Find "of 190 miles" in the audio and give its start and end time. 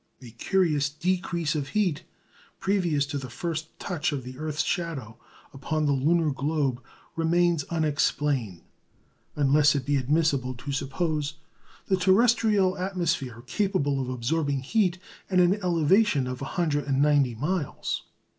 16.25-18.05